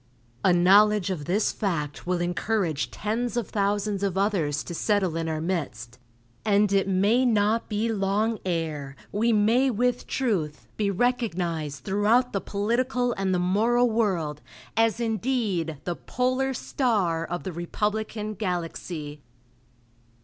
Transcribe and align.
A 0.43 0.51
knowledge 0.51 1.11
of 1.11 1.25
this 1.25 1.51
fact 1.51 2.07
will 2.07 2.21
encourage 2.21 2.89
tens 2.89 3.37
of 3.37 3.49
thousands 3.49 4.01
of 4.01 4.17
others 4.17 4.63
to 4.63 4.73
settle 4.73 5.15
in 5.15 5.29
our 5.29 5.39
midst, 5.39 5.99
and 6.43 6.73
it 6.73 6.87
may 6.87 7.23
not 7.23 7.69
be 7.69 7.87
long 7.93 8.39
ere 8.43 8.95
we 9.11 9.31
may 9.31 9.69
with 9.69 10.07
truth 10.07 10.67
be 10.75 10.89
recognized 10.89 11.83
throughout 11.83 12.33
the 12.33 12.41
political 12.41 13.13
and 13.13 13.31
the 13.31 13.37
moral 13.37 13.91
world 13.91 14.41
as 14.75 14.99
indeed 14.99 15.77
the 15.83 15.95
"Polar 15.95 16.55
Star" 16.55 17.23
of 17.23 17.43
the 17.43 17.53
republican 17.53 18.33
galaxy.... 18.33 19.21